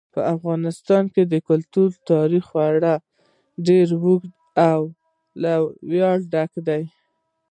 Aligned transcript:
په 0.13 0.21
افغانستان 0.35 1.03
کې 1.13 1.23
د 1.27 1.33
کلتور 1.47 1.89
تاریخ 2.11 2.43
خورا 2.51 2.95
ډېر 3.67 3.87
اوږد 4.03 4.31
او 4.71 4.81
له 5.41 5.53
ویاړه 5.91 6.27
ډک 6.33 6.51
دی. 6.67 6.83